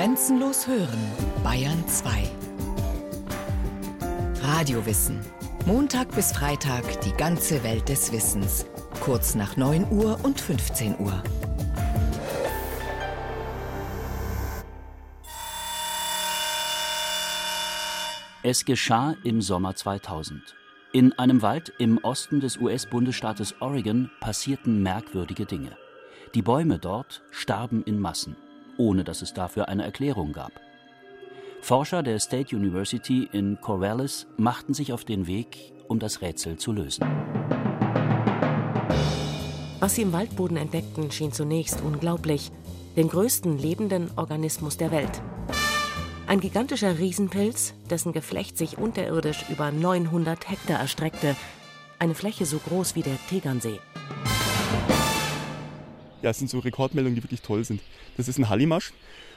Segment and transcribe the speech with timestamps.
[0.00, 0.98] Grenzenlos hören,
[1.44, 2.22] Bayern 2.
[4.40, 5.20] Radiowissen.
[5.66, 8.64] Montag bis Freitag die ganze Welt des Wissens.
[9.00, 11.22] Kurz nach 9 Uhr und 15 Uhr.
[18.42, 20.56] Es geschah im Sommer 2000.
[20.94, 25.76] In einem Wald im Osten des US-Bundesstaates Oregon passierten merkwürdige Dinge.
[26.34, 28.34] Die Bäume dort starben in Massen,
[28.80, 30.52] ohne dass es dafür eine Erklärung gab.
[31.60, 36.72] Forscher der State University in Corvallis machten sich auf den Weg, um das Rätsel zu
[36.72, 37.04] lösen.
[39.78, 42.50] Was sie im Waldboden entdeckten, schien zunächst unglaublich.
[42.96, 45.22] Den größten lebenden Organismus der Welt.
[46.26, 51.36] Ein gigantischer Riesenpilz, dessen Geflecht sich unterirdisch über 900 Hektar erstreckte.
[51.98, 53.78] Eine Fläche so groß wie der Tegernsee.
[56.22, 57.80] Ja, es sind so Rekordmeldungen, die wirklich toll sind.
[58.16, 58.92] Das ist ein Hallimasch.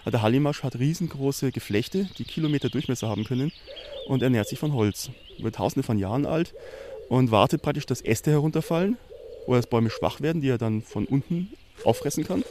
[0.06, 3.54] Der Hallimasch hat riesengroße Geflechte, die Kilometer Durchmesser haben können
[4.08, 5.10] und ernährt sich von Holz.
[5.40, 6.54] Wird tausende von Jahren alt
[7.08, 8.98] und wartet praktisch, dass Äste herunterfallen
[9.48, 11.54] oder dass Bäume schwach werden, die er dann von unten
[11.86, 12.44] auffressen kann.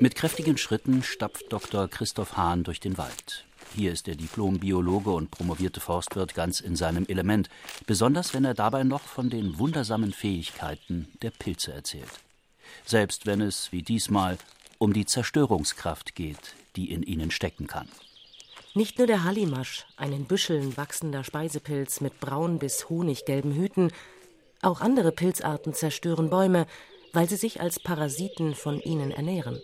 [0.00, 1.86] Mit kräftigen Schritten stapft Dr.
[1.86, 3.44] Christoph Hahn durch den Wald.
[3.74, 7.48] Hier ist der Diplom-Biologe und promovierte Forstwirt ganz in seinem Element,
[7.86, 12.20] besonders wenn er dabei noch von den wundersamen Fähigkeiten der Pilze erzählt.
[12.84, 14.38] Selbst wenn es, wie diesmal,
[14.78, 17.88] um die Zerstörungskraft geht, die in ihnen stecken kann.
[18.74, 23.90] Nicht nur der Hallimasch, ein in Büscheln wachsender Speisepilz mit braun bis honiggelben Hüten,
[24.62, 26.66] auch andere Pilzarten zerstören Bäume,
[27.12, 29.60] weil sie sich als Parasiten von ihnen ernähren.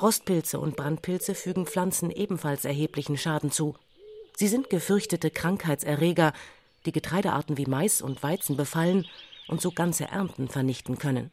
[0.00, 3.76] Rostpilze und Brandpilze fügen Pflanzen ebenfalls erheblichen Schaden zu.
[4.36, 6.32] Sie sind gefürchtete Krankheitserreger,
[6.86, 9.06] die Getreidearten wie Mais und Weizen befallen
[9.48, 11.30] und so ganze Ernten vernichten können.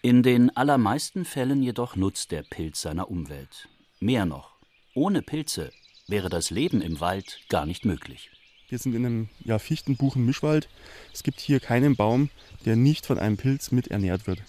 [0.00, 3.68] In den allermeisten Fällen jedoch nutzt der Pilz seiner Umwelt.
[4.00, 4.52] Mehr noch,
[4.94, 5.70] ohne Pilze
[6.06, 8.30] wäre das Leben im Wald gar nicht möglich.
[8.68, 10.68] Wir sind in einem ja, Fichtenbuchen-Mischwald.
[11.12, 12.30] Es gibt hier keinen Baum,
[12.64, 14.40] der nicht von einem Pilz mit ernährt wird.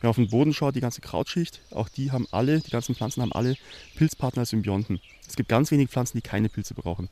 [0.00, 2.94] Wenn man auf den Boden schaut, die ganze Krautschicht, auch die haben alle, die ganzen
[2.94, 3.56] Pflanzen haben alle
[3.96, 5.00] Pilzpartner als Symbionten.
[5.28, 7.10] Es gibt ganz wenige Pflanzen, die keine Pilze brauchen.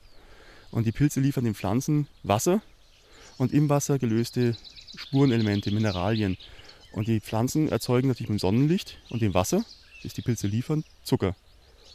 [0.71, 2.63] Und die Pilze liefern den Pflanzen Wasser
[3.37, 4.57] und im Wasser gelöste
[4.97, 6.39] Spurenelemente, Mineralien.
[6.93, 9.65] Und die Pflanzen erzeugen natürlich mit dem Sonnenlicht und dem Wasser,
[10.03, 11.37] das die Pilze liefern, Zucker.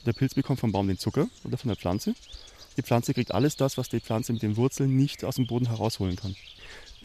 [0.05, 2.13] Der Pilz bekommt vom Baum den Zucker oder von der Pflanze.
[2.77, 5.67] Die Pflanze kriegt alles das, was die Pflanze mit den Wurzeln nicht aus dem Boden
[5.67, 6.35] herausholen kann.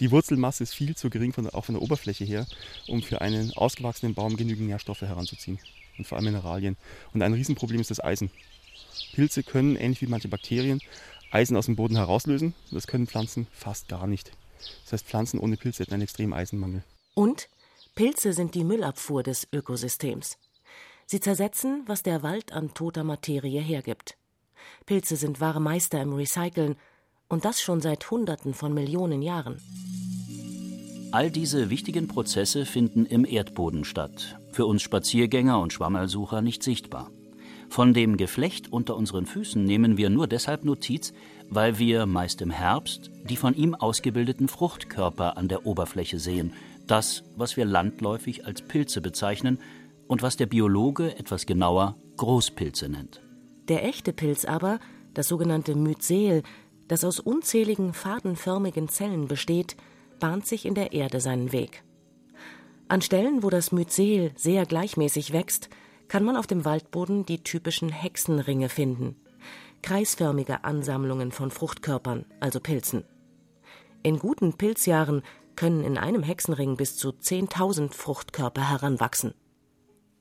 [0.00, 2.46] Die Wurzelmasse ist viel zu gering, von, auch von der Oberfläche her,
[2.86, 5.58] um für einen ausgewachsenen Baum genügend Nährstoffe heranzuziehen.
[5.96, 6.76] Und vor allem Mineralien.
[7.12, 8.30] Und ein Riesenproblem ist das Eisen.
[9.12, 10.80] Pilze können, ähnlich wie manche Bakterien,
[11.32, 12.54] Eisen aus dem Boden herauslösen.
[12.70, 14.30] Das können Pflanzen fast gar nicht.
[14.84, 16.84] Das heißt, Pflanzen ohne Pilze hätten einen extremen Eisenmangel.
[17.14, 17.48] Und
[17.94, 20.38] Pilze sind die Müllabfuhr des Ökosystems.
[21.06, 24.16] Sie zersetzen, was der Wald an toter Materie hergibt.
[24.86, 26.76] Pilze sind wahre Meister im Recyceln
[27.28, 29.60] und das schon seit Hunderten von Millionen Jahren.
[31.10, 37.10] All diese wichtigen Prozesse finden im Erdboden statt, für uns Spaziergänger und Schwammerlsucher nicht sichtbar.
[37.70, 41.12] Von dem Geflecht unter unseren Füßen nehmen wir nur deshalb Notiz,
[41.50, 46.54] weil wir meist im Herbst die von ihm ausgebildeten Fruchtkörper an der Oberfläche sehen,
[46.86, 49.58] das, was wir landläufig als Pilze bezeichnen
[50.06, 53.20] und was der Biologe etwas genauer Großpilze nennt.
[53.68, 54.80] Der echte Pilz aber,
[55.12, 56.42] das sogenannte Myzel,
[56.88, 59.76] das aus unzähligen fadenförmigen Zellen besteht,
[60.18, 61.84] bahnt sich in der Erde seinen Weg.
[62.88, 65.68] An Stellen, wo das Myzel sehr gleichmäßig wächst,
[66.08, 69.16] kann man auf dem Waldboden die typischen Hexenringe finden.
[69.82, 73.04] Kreisförmige Ansammlungen von Fruchtkörpern, also Pilzen.
[74.02, 75.22] In guten Pilzjahren
[75.54, 79.34] können in einem Hexenring bis zu 10.000 Fruchtkörper heranwachsen.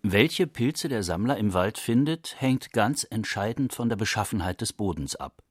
[0.04, 5.16] Welche Pilze der Sammler im Wald findet, hängt ganz entscheidend von der Beschaffenheit des Bodens
[5.16, 5.44] ab.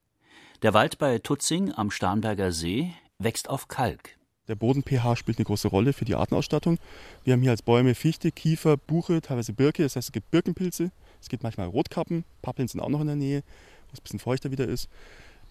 [0.63, 4.17] Der Wald bei Tutzing am Starnberger See wächst auf Kalk.
[4.49, 6.79] Der Boden-pH spielt eine große Rolle für die Artenausstattung.
[7.25, 9.83] Wir haben hier als Bäume Fichte, Kiefer, Buche, teilweise Birke.
[9.83, 13.17] Das heißt, es gibt Birkenpilze, es gibt manchmal Rotkappen, Pappeln sind auch noch in der
[13.17, 13.43] Nähe,
[13.89, 14.89] wo es ein bisschen feuchter wieder ist.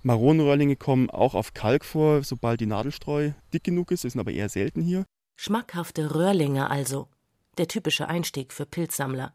[0.01, 4.49] Maronenröhrlinge kommen auch auf Kalk vor, sobald die Nadelstreu dick genug ist, sind aber eher
[4.49, 5.05] selten hier.
[5.35, 7.09] Schmackhafte Röhrlinge also.
[7.59, 9.33] Der typische Einstieg für Pilzsammler.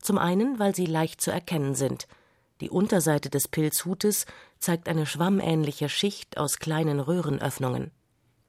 [0.00, 2.08] Zum einen, weil sie leicht zu erkennen sind–
[2.60, 4.26] die Unterseite des Pilzhutes
[4.58, 7.90] zeigt eine schwammähnliche Schicht aus kleinen Röhrenöffnungen.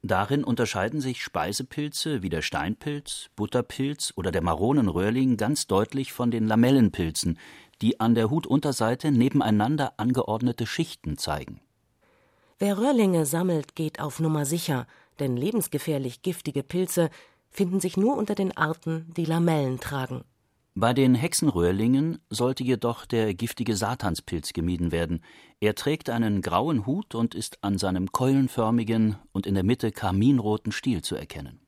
[0.02, 6.48] Darin unterscheiden sich Speisepilze wie der Steinpilz, Butterpilz oder der Maronenröhrling ganz deutlich von den
[6.48, 7.38] Lamellenpilzen,
[7.82, 11.62] die an der Hutunterseite nebeneinander angeordnete Schichten zeigen.
[12.60, 14.88] Wer Röhrlinge sammelt, geht auf Nummer sicher,
[15.20, 17.10] denn lebensgefährlich giftige Pilze
[17.50, 20.24] finden sich nur unter den Arten, die Lamellen tragen.
[20.80, 25.22] Bei den Hexenröhrlingen sollte jedoch der giftige Satanspilz gemieden werden.
[25.60, 30.72] Er trägt einen grauen Hut und ist an seinem keulenförmigen und in der Mitte karminroten
[30.72, 31.60] Stiel zu erkennen.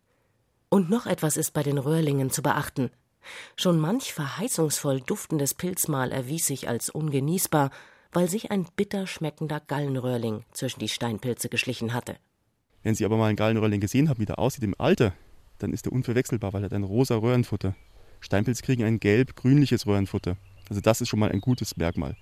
[0.69, 2.89] Und noch etwas ist bei den Röhrlingen zu beachten.
[3.57, 7.69] Schon manch verheißungsvoll duftendes Pilzmal erwies sich als ungenießbar,
[8.13, 12.15] weil sich ein bitter schmeckender Gallenröhrling zwischen die Steinpilze geschlichen hatte.
[12.81, 15.11] Wenn Sie aber mal einen Gallenröhrling gesehen haben, wie der aussieht im Alter,
[15.57, 17.75] dann ist er unverwechselbar, weil er hat ein rosa Röhrenfutter.
[18.21, 20.38] Steinpilz kriegen ein gelb-grünliches Röhrenfutter.
[20.69, 22.15] Also das ist schon mal ein gutes Merkmal.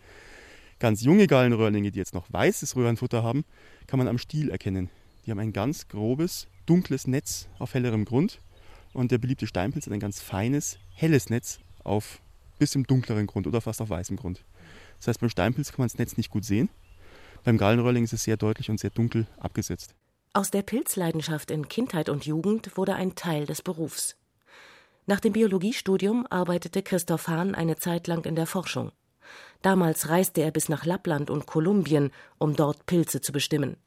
[0.79, 3.45] Ganz junge Gallenröhrlinge, die jetzt noch weißes Röhrenfutter haben,
[3.85, 4.89] kann man am Stiel erkennen.
[5.25, 8.39] Die haben ein ganz grobes, dunkles Netz auf hellerem Grund
[8.93, 12.21] und der beliebte Steinpilz hat ein ganz feines, helles Netz auf
[12.57, 14.43] bisschen dunkleren Grund oder fast auf weißem Grund.
[14.97, 16.69] Das heißt, beim Steinpilz kann man das Netz nicht gut sehen.
[17.43, 19.95] Beim Gallenröhrling ist es sehr deutlich und sehr dunkel abgesetzt.
[20.33, 24.15] Aus der Pilzleidenschaft in Kindheit und Jugend wurde ein Teil des Berufs.
[25.09, 28.91] Nach dem Biologiestudium arbeitete Christoph Hahn eine Zeit lang in der Forschung.
[29.63, 33.77] Damals reiste er bis nach Lappland und Kolumbien, um dort Pilze zu bestimmen.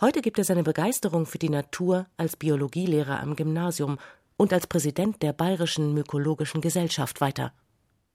[0.00, 3.98] Heute gibt er seine Begeisterung für die Natur als Biologielehrer am Gymnasium
[4.38, 7.52] und als Präsident der Bayerischen Mykologischen Gesellschaft weiter.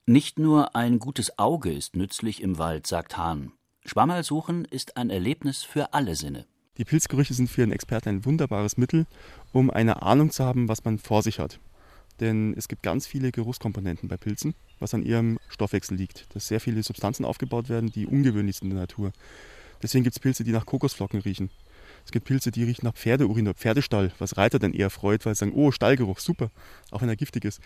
[0.04, 3.52] Nicht nur ein gutes Auge ist nützlich im Wald, sagt Hahn.
[3.86, 6.48] Schwammerlsuchen ist ein Erlebnis für alle Sinne.
[6.76, 9.06] Die Pilzgerüche sind für einen Experten ein wunderbares Mittel,
[9.52, 11.60] um eine Ahnung zu haben, was man vor sich hat.
[12.20, 16.34] Denn es gibt ganz viele Geruchskomponenten bei Pilzen, was an ihrem Stoffwechsel liegt.
[16.34, 19.12] Dass sehr viele Substanzen aufgebaut werden, die ungewöhnlich sind in der Natur.
[19.82, 21.50] Deswegen gibt es Pilze, die nach Kokosflocken riechen.
[22.04, 25.34] Es gibt Pilze, die riechen nach Pferdeurin oder Pferdestall, was Reiter dann eher freut, weil
[25.34, 26.50] sie sagen, oh, Stallgeruch, super,
[26.90, 27.60] auch wenn er giftig ist.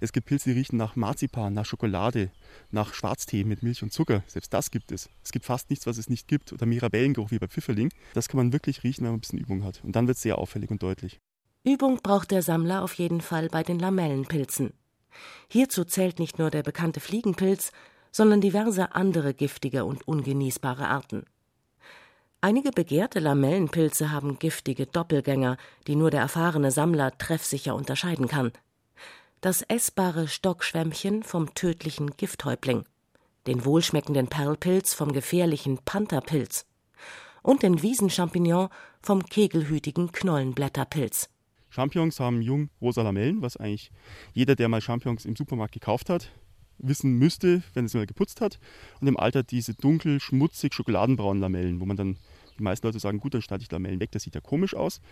[0.00, 2.30] Es gibt Pilze, die riechen nach Marzipan, nach Schokolade,
[2.70, 4.22] nach Schwarztee mit Milch und Zucker.
[4.26, 5.08] Selbst das gibt es.
[5.24, 6.52] Es gibt fast nichts, was es nicht gibt.
[6.52, 7.90] Oder Mirabellengeruch wie bei Pfifferling.
[8.14, 9.82] Das kann man wirklich riechen, wenn man ein bisschen Übung hat.
[9.84, 11.20] Und dann wird es sehr auffällig und deutlich.
[11.66, 14.72] Übung braucht der Sammler auf jeden Fall bei den Lamellenpilzen.
[15.48, 17.72] Hierzu zählt nicht nur der bekannte Fliegenpilz,
[18.12, 21.24] sondern diverse andere giftige und ungenießbare Arten.
[22.40, 25.56] Einige begehrte Lamellenpilze haben giftige Doppelgänger,
[25.88, 28.52] die nur der erfahrene Sammler treffsicher unterscheiden kann.
[29.40, 32.84] Das essbare Stockschwämmchen vom tödlichen Gifthäuptling,
[33.48, 36.64] den wohlschmeckenden Perlpilz vom gefährlichen Pantherpilz
[37.42, 38.68] und den Wiesenchampignon
[39.02, 41.28] vom kegelhütigen Knollenblätterpilz.
[41.76, 43.90] Champignons haben jung rosa Lamellen, was eigentlich
[44.32, 46.30] jeder, der mal Champignons im Supermarkt gekauft hat,
[46.78, 48.58] wissen müsste, wenn es mal geputzt hat.
[49.02, 52.16] Und im Alter diese dunkel, schmutzig, schokoladenbraunen Lamellen, wo man dann,
[52.58, 55.02] die meisten Leute sagen, gut, dann schneide ich Lamellen weg, das sieht ja komisch aus.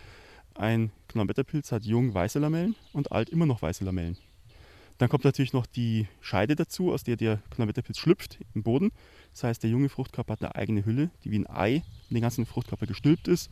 [0.55, 4.17] Ein Knollenblätterpilz hat jung weiße Lamellen und alt immer noch weiße Lamellen.
[4.97, 8.91] Dann kommt natürlich noch die Scheide dazu, aus der der Knollenblätterpilz schlüpft im Boden.
[9.33, 12.21] Das heißt, der junge Fruchtkörper hat eine eigene Hülle, die wie ein Ei in den
[12.21, 13.51] ganzen Fruchtkörper gestülpt ist.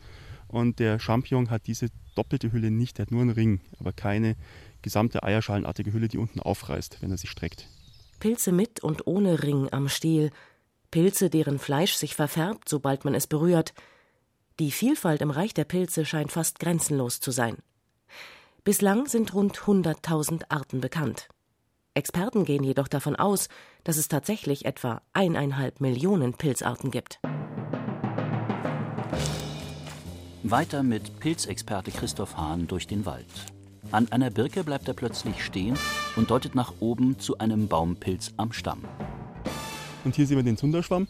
[0.53, 4.35] Und der Champignon hat diese doppelte Hülle nicht, er hat nur einen Ring, aber keine
[4.83, 7.67] gesamte eierschalenartige Hülle, die unten aufreißt, wenn er sich streckt.
[8.19, 10.29] Pilze mit und ohne Ring am Stiel,
[10.91, 13.73] Pilze, deren Fleisch sich verfärbt, sobald man es berührt.
[14.59, 17.57] Die Vielfalt im Reich der Pilze scheint fast grenzenlos zu sein.
[18.63, 21.29] Bislang sind rund 100.000 Arten bekannt.
[21.95, 23.49] Experten gehen jedoch davon aus,
[23.83, 27.19] dass es tatsächlich etwa eineinhalb Millionen Pilzarten gibt.
[30.45, 33.25] Weiter mit Pilzexperte Christoph Hahn durch den Wald.
[33.91, 35.77] An einer Birke bleibt er plötzlich stehen
[36.17, 38.79] und deutet nach oben zu einem Baumpilz am Stamm.
[40.03, 41.07] Und hier sehen wir den Zunderschwamm.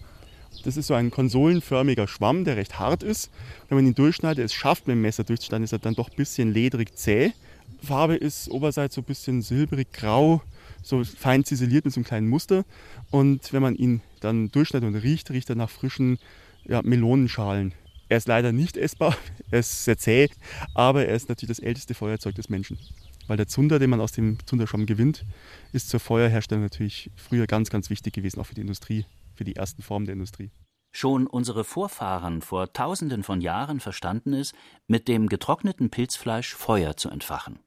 [0.64, 3.32] Das ist so ein konsolenförmiger Schwamm, der recht hart ist.
[3.70, 6.16] Wenn man ihn durchschneidet, es schafft mit dem Messer durchzuschneiden, ist er dann doch ein
[6.16, 7.34] bisschen ledrig zäh.
[7.82, 10.44] Farbe ist oberseits so ein bisschen silbrig grau,
[10.84, 12.66] so fein ziseliert mit so einem kleinen Muster.
[13.10, 16.20] Und wenn man ihn dann durchschneidet und riecht, riecht er nach frischen
[16.66, 17.74] ja, Melonenschalen.
[18.14, 19.18] Er ist leider nicht essbar,
[19.50, 20.30] er ist sehr zäh,
[20.76, 22.78] aber er ist natürlich das älteste Feuerzeug des Menschen.
[23.26, 25.26] Weil der Zunder, den man aus dem Zunderschwamm gewinnt,
[25.72, 29.56] ist zur Feuerherstellung natürlich früher ganz, ganz wichtig gewesen, auch für die Industrie, für die
[29.56, 30.52] ersten Formen der Industrie.
[30.92, 34.54] Schon unsere Vorfahren vor tausenden von Jahren verstanden es,
[34.86, 37.58] mit dem getrockneten Pilzfleisch Feuer zu entfachen.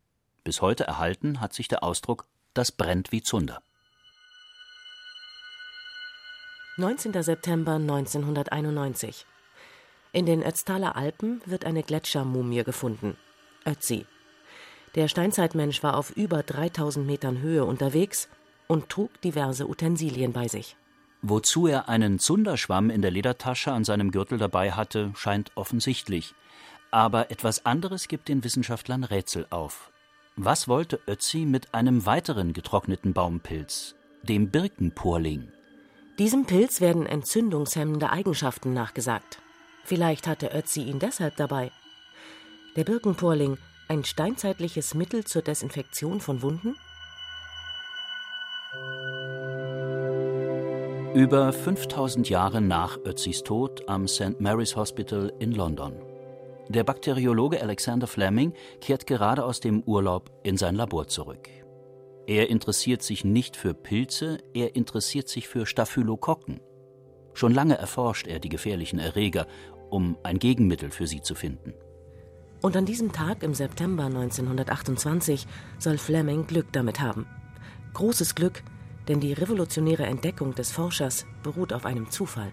[0.45, 2.25] Bis heute erhalten hat sich der Ausdruck
[2.55, 3.61] das brennt wie Zunder.
[6.77, 7.21] 19.
[7.21, 9.27] September 1991
[10.17, 13.19] in den Ötztaler Alpen wird eine Gletschermumie gefunden.
[13.67, 14.07] Ötzi.
[14.95, 18.31] Der Steinzeitmensch war auf über 3000 Metern Höhe unterwegs
[18.67, 20.75] und trug diverse Utensilien bei sich.
[21.21, 26.35] Wozu er einen Zunderschwamm in der Ledertasche an seinem Gürtel dabei hatte, scheint offensichtlich.
[26.91, 29.91] Aber etwas anderes gibt den Wissenschaftlern Rätsel auf.
[30.37, 35.49] Was wollte Ötzi mit einem weiteren getrockneten Baumpilz, dem Birkenpurling?
[36.19, 39.43] Diesem Pilz werden entzündungshemmende Eigenschaften nachgesagt.
[39.87, 41.71] Vielleicht hatte Ötzi ihn deshalb dabei.
[42.75, 46.75] Der Birkenporling, ein steinzeitliches Mittel zur Desinfektion von Wunden?
[51.15, 54.41] Über 5000 Jahre nach Ötzis Tod am St.
[54.41, 55.95] Mary's Hospital in London.
[56.69, 61.49] Der Bakteriologe Alexander Fleming kehrt gerade aus dem Urlaub in sein Labor zurück.
[62.27, 66.61] Er interessiert sich nicht für Pilze, er interessiert sich für Staphylokokken.
[67.35, 69.47] Schon lange erforscht er die gefährlichen Erreger,
[69.91, 71.75] um ein Gegenmittel für sie zu finden.
[72.63, 75.47] Und an diesem Tag im September 1928
[75.79, 77.27] soll Fleming Glück damit haben.
[77.95, 78.63] Großes Glück,
[79.09, 82.53] denn die revolutionäre Entdeckung des Forschers beruht auf einem Zufall.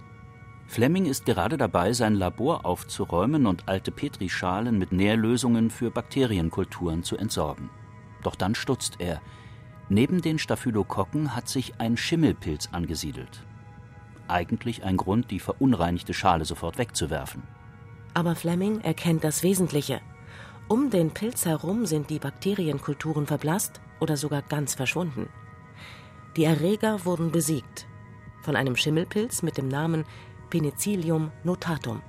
[0.68, 7.18] Fleming ist gerade dabei, sein Labor aufzuräumen und alte Petrischalen mit Nährlösungen für Bakterienkulturen zu
[7.18, 7.70] entsorgen.
[8.24, 9.22] Doch dann stutzt er.
[9.90, 13.44] Neben den Staphylokokken hat sich ein Schimmelpilz angesiedelt.
[14.28, 17.44] Eigentlich ein Grund, die verunreinigte Schale sofort wegzuwerfen.
[18.14, 20.02] Aber Fleming erkennt das Wesentliche.
[20.68, 25.30] Um den Pilz herum sind die Bakterienkulturen verblasst oder sogar ganz verschwunden.
[26.36, 27.86] Die Erreger wurden besiegt.
[28.42, 30.06] Von einem Schimmelpilz mit dem Namen
[30.50, 32.02] Penicillium notatum.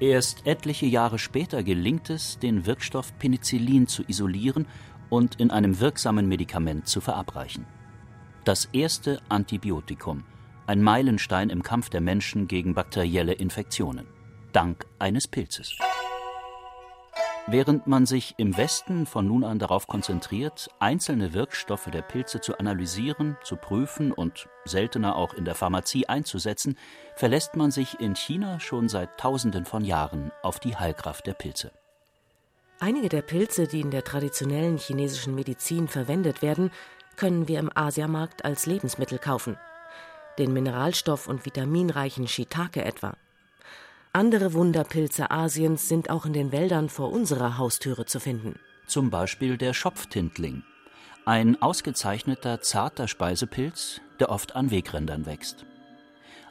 [0.00, 4.66] Erst etliche Jahre später gelingt es, den Wirkstoff Penicillin zu isolieren
[5.10, 7.66] und in einem wirksamen Medikament zu verabreichen.
[8.44, 10.24] Das erste Antibiotikum,
[10.70, 14.06] ein Meilenstein im Kampf der Menschen gegen bakterielle Infektionen,
[14.52, 15.76] dank eines Pilzes.
[17.48, 22.56] Während man sich im Westen von nun an darauf konzentriert, einzelne Wirkstoffe der Pilze zu
[22.56, 26.78] analysieren, zu prüfen und seltener auch in der Pharmazie einzusetzen,
[27.16, 31.72] verlässt man sich in China schon seit Tausenden von Jahren auf die Heilkraft der Pilze.
[32.78, 36.70] Einige der Pilze, die in der traditionellen chinesischen Medizin verwendet werden,
[37.16, 39.58] können wir im Asiamarkt als Lebensmittel kaufen.
[40.40, 43.14] Den mineralstoff- und vitaminreichen Shiitake etwa.
[44.14, 48.58] Andere Wunderpilze Asiens sind auch in den Wäldern vor unserer Haustüre zu finden.
[48.86, 50.62] Zum Beispiel der Schopftintling,
[51.26, 55.66] ein ausgezeichneter zarter Speisepilz, der oft an Wegrändern wächst.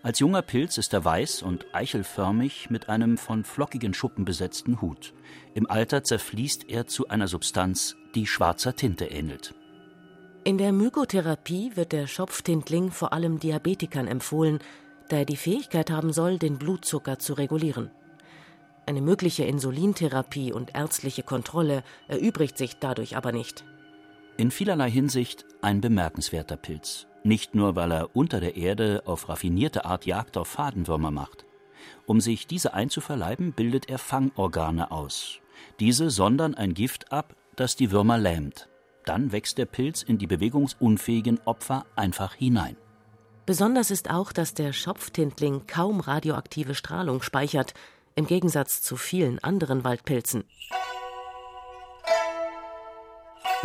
[0.04, 5.16] Als junger Pilz ist er weiß und eichelförmig mit einem von flockigen Schuppen besetzten Hut.
[5.56, 9.56] Im Alter zerfließt er zu einer Substanz, die schwarzer Tinte ähnelt.
[10.50, 14.58] In der Mykotherapie wird der Schopftintling vor allem Diabetikern empfohlen,
[15.08, 17.92] da er die Fähigkeit haben soll, den Blutzucker zu regulieren.
[18.88, 23.64] Eine mögliche Insulintherapie und ärztliche Kontrolle erübrigt sich dadurch aber nicht.
[24.38, 27.06] In vielerlei Hinsicht ein bemerkenswerter Pilz.
[27.24, 31.46] Nicht nur, weil er unter der Erde auf raffinierte Art Jagd auf Fadenwürmer macht.
[32.08, 35.42] Um sich diese einzuverleiben, bildet er Fangorgane aus.
[35.80, 38.69] Diese sondern ein Gift ab, das die Würmer lähmt.
[39.10, 42.78] Dann wächst der Pilz in die bewegungsunfähigen Opfer einfach hinein.
[43.48, 47.74] Besonders ist auch, dass der Schopftintling kaum radioaktive Strahlung speichert,
[48.14, 50.44] im Gegensatz zu vielen anderen Waldpilzen.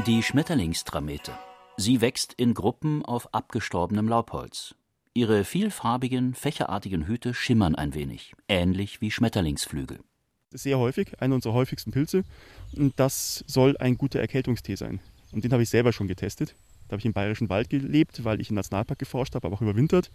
[0.06, 1.32] Die Schmetterlingstramete.
[1.76, 4.74] Sie wächst in Gruppen auf abgestorbenem Laubholz.
[5.12, 10.00] Ihre vielfarbigen, fächerartigen Hüte schimmern ein wenig, ähnlich wie Schmetterlingsflügel.
[10.52, 12.24] Sehr häufig, einer unserer häufigsten Pilze.
[12.74, 15.00] Und das soll ein guter Erkältungstee sein.
[15.34, 16.54] Und den habe ich selber schon getestet.
[16.86, 19.62] Da habe ich im Bayerischen Wald gelebt, weil ich im Nationalpark geforscht habe, aber auch
[19.62, 20.12] überwintert.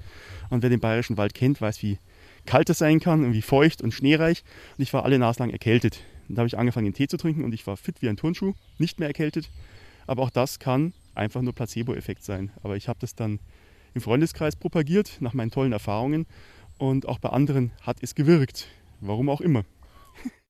[0.50, 2.00] Und wer den Bayerischen Wald kennt, weiß, wie
[2.46, 4.44] kalt es sein kann und wie feucht und schneereich.
[4.78, 6.00] Und ich war alle Nase lang erkältet.
[6.30, 8.16] Und da habe ich angefangen, den Tee zu trinken und ich war fit wie ein
[8.16, 9.50] Turnschuh, nicht mehr erkältet.
[10.08, 12.52] Aber auch das kann einfach nur Placebo-Effekt sein.
[12.64, 13.40] Aber ich habe das dann
[13.94, 16.28] im Freundeskreis propagiert, nach meinen tollen Erfahrungen.
[16.78, 18.68] Und auch bei anderen hat es gewirkt.
[19.02, 19.66] Warum auch immer.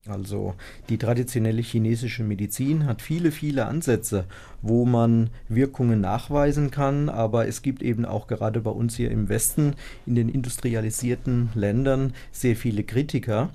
[0.06, 0.54] Also
[0.88, 4.24] die traditionelle chinesische Medizin hat viele, viele Ansätze,
[4.62, 9.28] wo man Wirkungen nachweisen kann, aber es gibt eben auch gerade bei uns hier im
[9.28, 9.74] Westen,
[10.06, 13.50] in den industrialisierten Ländern, sehr viele Kritiker,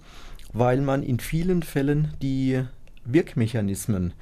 [0.53, 2.63] weil man in vielen Fällen die
[3.05, 4.13] Wirkmechanismen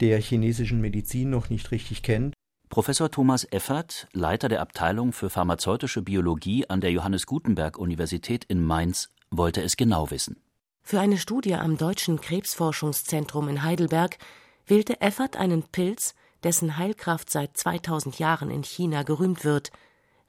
[0.00, 2.34] der chinesischen Medizin noch nicht richtig kennt.
[2.68, 8.64] Professor Thomas Effert, Leiter der Abteilung für pharmazeutische Biologie an der Johannes Gutenberg Universität in
[8.64, 10.36] Mainz, wollte es genau wissen.
[10.82, 14.18] Für eine Studie am Deutschen Krebsforschungszentrum in Heidelberg
[14.66, 19.70] wählte Effert einen Pilz, dessen Heilkraft seit 2000 Jahren in China gerühmt wird,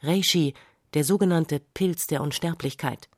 [0.02, 0.54] Reishi,
[0.94, 3.10] der sogenannte Pilz der Unsterblichkeit.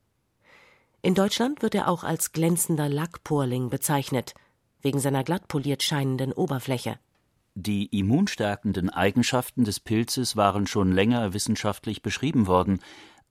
[1.01, 4.33] In Deutschland wird er auch als glänzender Lackporling bezeichnet,
[4.81, 6.97] wegen seiner glatt poliert scheinenden Oberfläche.
[7.53, 12.79] Die immunstärkenden Eigenschaften des Pilzes waren schon länger wissenschaftlich beschrieben worden,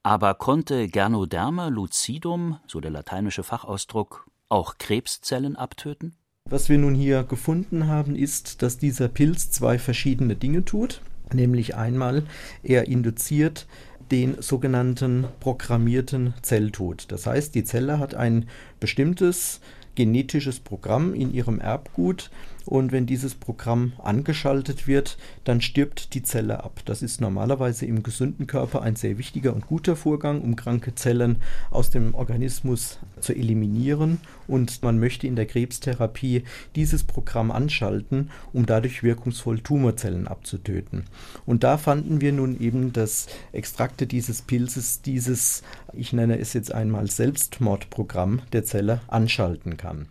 [0.04, 6.14] aber konnte Gernoderma lucidum, so der lateinische Fachausdruck, auch Krebszellen abtöten?
[6.48, 11.00] Was wir nun hier gefunden haben, ist, dass dieser Pilz zwei verschiedene Dinge tut.
[11.32, 12.24] Nämlich einmal,
[12.62, 13.66] er induziert
[14.10, 17.06] den sogenannten programmierten Zelltod.
[17.10, 18.46] Das heißt, die Zelle hat ein
[18.80, 19.62] bestimmtes
[19.94, 22.30] genetisches Programm in ihrem Erbgut
[22.66, 26.80] und wenn dieses Programm angeschaltet wird, dann stirbt die Zelle ab.
[26.84, 31.36] Das ist normalerweise im gesunden Körper ein sehr wichtiger und guter Vorgang, um kranke Zellen
[31.70, 36.44] aus dem Organismus zu eliminieren und man möchte in der Krebstherapie
[36.74, 41.04] dieses Programm anschalten, um dadurch wirkungsvoll Tumorzellen abzutöten.
[41.46, 46.72] Und da fanden wir nun eben, dass Extrakte dieses Pilzes dieses, ich nenne es jetzt
[46.72, 50.08] einmal Selbstmordprogramm der Zelle anschalten kann.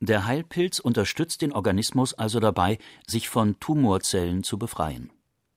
[0.00, 5.10] Der Heilpilz unterstützt den Organismus also dabei, sich von Tumorzellen zu befreien.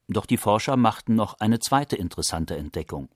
[0.07, 3.09] Doch die Forscher machten noch eine zweite interessante Entdeckung.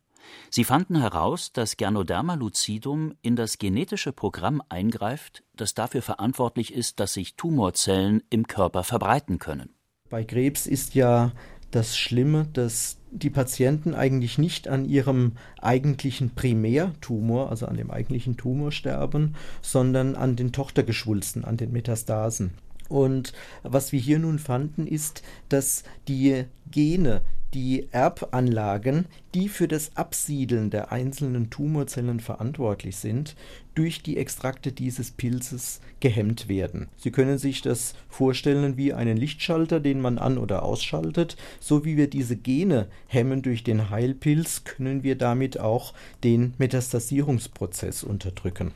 [0.50, 7.00] Sie fanden heraus, dass Gernoderma lucidum in das genetische Programm eingreift, das dafür verantwortlich ist,
[7.00, 9.76] dass sich Tumorzellen im Körper verbreiten können.
[10.10, 11.32] Bei Krebs ist ja
[11.76, 18.38] das Schlimme, dass die Patienten eigentlich nicht an ihrem eigentlichen Primärtumor, also an dem eigentlichen
[18.38, 22.52] Tumor sterben, sondern an den Tochtergeschwulsten, an den Metastasen.
[22.88, 27.22] Und was wir hier nun fanden, ist, dass die Gene,
[27.54, 33.36] die Erbanlagen, die für das Absiedeln der einzelnen Tumorzellen verantwortlich sind,
[33.76, 36.88] durch die Extrakte dieses Pilzes gehemmt werden.
[36.98, 41.38] Sie können sich das vorstellen wie einen Lichtschalter, den man an- oder ausschaltet.
[41.60, 48.04] So wie wir diese Gene hemmen durch den Heilpilz, können wir damit auch den Metastasierungsprozess
[48.04, 48.74] unterdrücken.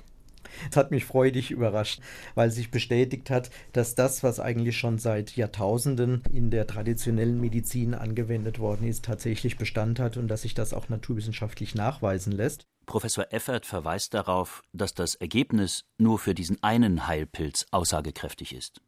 [0.70, 2.02] Es hat mich freudig überrascht,
[2.36, 7.94] weil sich bestätigt hat, dass das, was eigentlich schon seit Jahrtausenden in der traditionellen Medizin
[7.94, 12.66] angewendet worden ist, tatsächlich Bestand hat und dass sich das auch naturwissenschaftlich nachweisen lässt.
[12.86, 18.82] Professor Effert verweist darauf, dass das Ergebnis nur für diesen einen Heilpilz aussagekräftig ist.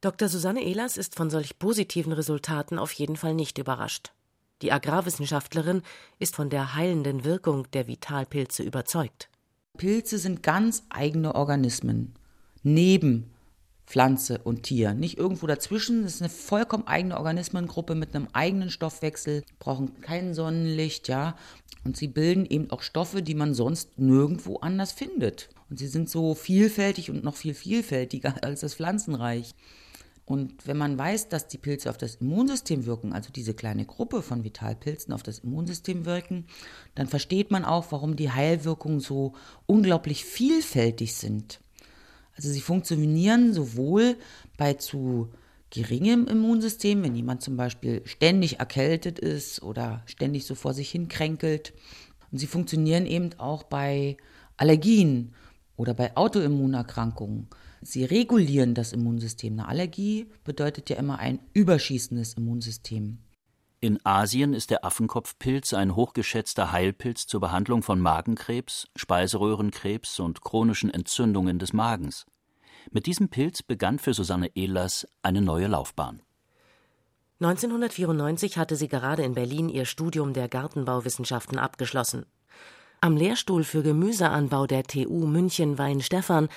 [0.00, 0.28] Dr.
[0.28, 4.12] Susanne Ehlers ist von solch positiven Resultaten auf jeden Fall nicht überrascht.
[4.62, 5.82] Die Agrarwissenschaftlerin
[6.18, 9.28] ist von der heilenden Wirkung der Vitalpilze überzeugt.
[9.76, 12.14] Pilze sind ganz eigene Organismen.
[12.62, 13.30] Neben
[13.88, 14.92] Pflanze und Tier.
[14.92, 16.02] Nicht irgendwo dazwischen.
[16.02, 21.36] Das ist eine vollkommen eigene Organismengruppe mit einem eigenen Stoffwechsel, brauchen kein Sonnenlicht, ja.
[21.84, 25.48] Und sie bilden eben auch Stoffe, die man sonst nirgendwo anders findet.
[25.70, 29.54] Und sie sind so vielfältig und noch viel vielfältiger als das Pflanzenreich.
[30.28, 34.20] Und wenn man weiß, dass die Pilze auf das Immunsystem wirken, also diese kleine Gruppe
[34.20, 36.44] von Vitalpilzen auf das Immunsystem wirken,
[36.94, 39.32] dann versteht man auch, warum die Heilwirkungen so
[39.64, 41.60] unglaublich vielfältig sind.
[42.36, 44.16] Also sie funktionieren sowohl
[44.58, 45.30] bei zu
[45.70, 51.08] geringem Immunsystem, wenn jemand zum Beispiel ständig erkältet ist oder ständig so vor sich hin
[51.08, 51.72] kränkelt.
[52.30, 54.18] Und sie funktionieren eben auch bei
[54.58, 55.32] Allergien
[55.78, 57.48] oder bei Autoimmunerkrankungen.
[57.82, 59.54] Sie regulieren das Immunsystem.
[59.54, 63.18] Eine Allergie bedeutet ja immer ein überschießendes Immunsystem.
[63.80, 70.92] In Asien ist der Affenkopfpilz ein hochgeschätzter Heilpilz zur Behandlung von Magenkrebs, Speiseröhrenkrebs und chronischen
[70.92, 72.26] Entzündungen des Magens.
[72.90, 76.22] Mit diesem Pilz begann für Susanne Ehlers eine neue Laufbahn.
[77.40, 82.26] 1994 hatte sie gerade in Berlin ihr Studium der Gartenbauwissenschaften abgeschlossen.
[83.00, 86.48] Am Lehrstuhl für Gemüseanbau der TU München Weinstefan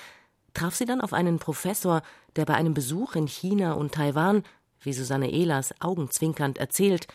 [0.54, 2.02] traf sie dann auf einen Professor,
[2.36, 4.42] der bei einem Besuch in China und Taiwan,
[4.80, 7.06] wie Susanne Ehlers augenzwinkernd erzählt,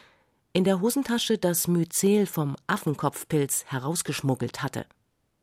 [0.54, 4.86] in der Hosentasche das Myzel vom Affenkopfpilz herausgeschmuggelt hatte.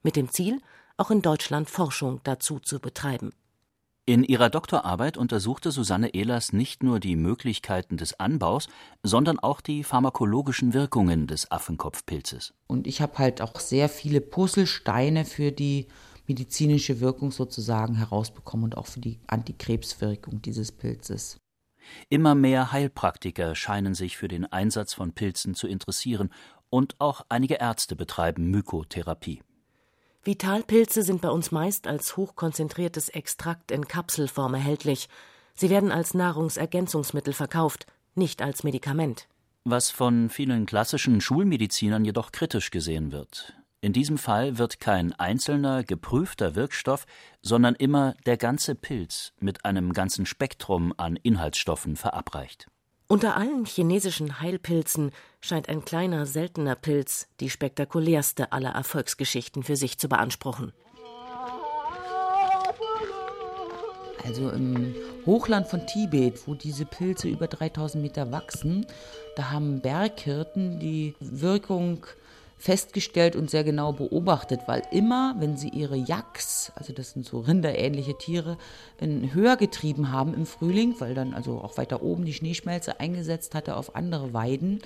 [0.03, 0.61] Mit dem Ziel,
[0.97, 3.33] auch in Deutschland Forschung dazu zu betreiben.
[4.07, 8.69] In ihrer Doktorarbeit untersuchte Susanne Ehlers nicht nur die Möglichkeiten des Anbaus,
[9.03, 12.53] sondern auch die pharmakologischen Wirkungen des Affenkopfpilzes.
[12.67, 15.89] Und ich habe halt auch sehr viele Puzzlesteine für die
[16.27, 21.39] medizinische Wirkung sozusagen herausbekommen und auch für die Antikrebswirkung dieses Pilzes.
[22.09, 26.31] Immer mehr Heilpraktiker scheinen sich für den Einsatz von Pilzen zu interessieren
[26.71, 29.43] und auch einige Ärzte betreiben Mykotherapie.
[30.25, 35.09] Vitalpilze sind bei uns meist als hochkonzentriertes Extrakt in Kapselform erhältlich.
[35.55, 39.29] Sie werden als Nahrungsergänzungsmittel verkauft, nicht als Medikament.
[39.65, 43.55] Was von vielen klassischen Schulmedizinern jedoch kritisch gesehen wird.
[43.85, 47.05] In diesem Fall wird kein einzelner geprüfter Wirkstoff,
[47.43, 52.67] sondern immer der ganze Pilz mit einem ganzen Spektrum an Inhaltsstoffen verabreicht.
[53.09, 55.11] Unter allen chinesischen Heilpilzen
[55.43, 60.73] scheint ein kleiner, seltener Pilz die spektakulärste aller Erfolgsgeschichten für sich zu beanspruchen.
[64.25, 64.95] Also im
[65.27, 68.87] Hochland von Tibet, wo diese Pilze über 3000 Meter wachsen,
[69.37, 72.07] da haben Berghirten die Wirkung
[72.65, 77.41] festgestellt und sehr genau beobachtet, weil immer, wenn sie ihre Yaks, also das sind so
[77.41, 78.57] rinderähnliche Tiere,
[78.99, 83.55] in höher getrieben haben im Frühling, weil dann also auch weiter oben die Schneeschmelze eingesetzt
[83.55, 84.81] hatte auf andere Weiden,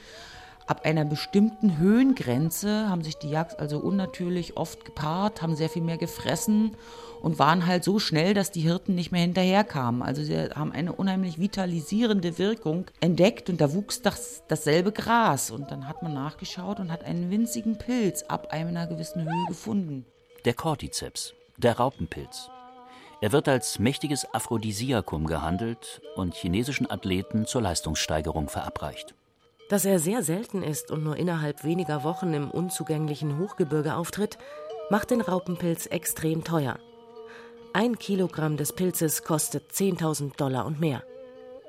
[0.69, 5.81] Ab einer bestimmten Höhengrenze haben sich die Yaks also unnatürlich oft gepaart, haben sehr viel
[5.81, 6.77] mehr gefressen
[7.23, 10.03] und waren halt so schnell, dass die Hirten nicht mehr hinterherkamen.
[10.03, 15.51] Also sie haben eine unheimlich vitalisierende Wirkung entdeckt und da wuchs das, dasselbe Gras.
[15.51, 20.05] Und dann hat man nachgeschaut und hat einen winzigen Pilz ab einer gewissen Höhe gefunden.
[20.45, 22.51] Der Cordyceps, der Raupenpilz.
[23.23, 29.15] Er wird als mächtiges Aphrodisiakum gehandelt und chinesischen Athleten zur Leistungssteigerung verabreicht.
[29.69, 34.39] Dass er sehr selten ist und nur innerhalb weniger Wochen im unzugänglichen Hochgebirge auftritt,
[34.91, 36.79] macht den Raupenpilz extrem teuer.
[37.75, 41.03] Ein Kilogramm des Pilzes kostet 10.000 Dollar und mehr.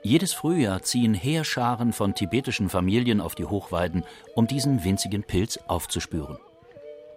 [0.02, 6.38] Jedes Frühjahr ziehen Heerscharen von tibetischen Familien auf die Hochweiden, um diesen winzigen Pilz aufzuspüren.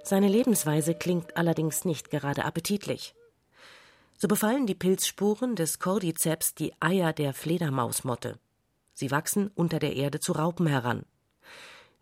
[0.03, 3.15] Seine Lebensweise klingt allerdings nicht gerade appetitlich.
[4.19, 8.39] So befallen die Pilzspuren des Cordyceps die Eier der Fledermausmotte.
[8.95, 11.05] Sie wachsen unter der Erde zu Raupen heran.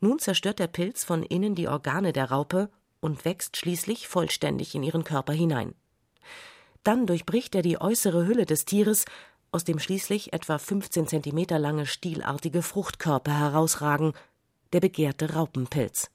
[0.00, 4.83] Nun zerstört der Pilz von innen die Organe der Raupe und wächst schließlich vollständig in
[4.83, 5.74] ihren Körper hinein.
[6.83, 9.05] Dann durchbricht er die äußere Hülle des Tieres,
[9.53, 14.12] aus dem schließlich etwa 15 Zentimeter lange stielartige Fruchtkörper herausragen,
[14.72, 16.11] der begehrte Raupenpilz.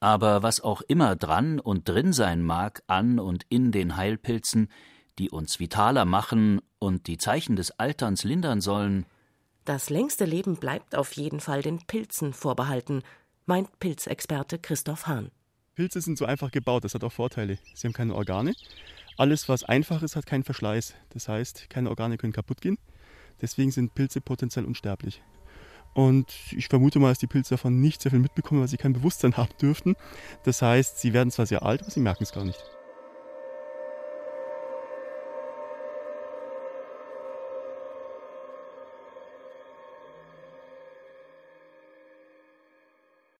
[0.00, 4.70] Aber was auch immer dran und drin sein mag an und in den Heilpilzen,
[5.18, 9.06] die uns vitaler machen und die Zeichen des Alterns lindern sollen,
[9.66, 13.02] das längste Leben bleibt auf jeden Fall den Pilzen vorbehalten,
[13.46, 15.30] meint Pilzexperte Christoph Hahn.
[15.74, 17.58] Pilze sind so einfach gebaut, das hat auch Vorteile.
[17.74, 18.54] Sie haben keine Organe.
[19.18, 20.94] Alles, was einfach ist, hat keinen Verschleiß.
[21.10, 22.78] Das heißt, keine Organe können kaputt gehen.
[23.40, 25.22] Deswegen sind Pilze potenziell unsterblich.
[25.94, 28.92] Und ich vermute mal, dass die Pilze davon nicht sehr viel mitbekommen, weil sie kein
[28.92, 29.96] Bewusstsein haben dürften.
[30.44, 32.62] Das heißt, sie werden zwar sehr alt, aber sie merken es gar nicht.